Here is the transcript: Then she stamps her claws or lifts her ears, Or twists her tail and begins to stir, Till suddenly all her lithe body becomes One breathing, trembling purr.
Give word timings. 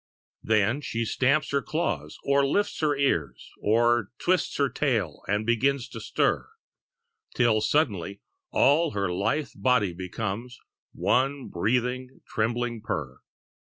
Then 0.41 0.81
she 0.81 1.05
stamps 1.05 1.51
her 1.51 1.61
claws 1.61 2.17
or 2.23 2.43
lifts 2.43 2.79
her 2.79 2.95
ears, 2.97 3.51
Or 3.61 4.09
twists 4.17 4.57
her 4.57 4.67
tail 4.67 5.21
and 5.27 5.45
begins 5.45 5.87
to 5.89 5.99
stir, 5.99 6.49
Till 7.35 7.61
suddenly 7.61 8.19
all 8.49 8.93
her 8.93 9.11
lithe 9.11 9.49
body 9.53 9.93
becomes 9.93 10.57
One 10.91 11.49
breathing, 11.49 12.21
trembling 12.27 12.81
purr. 12.81 13.19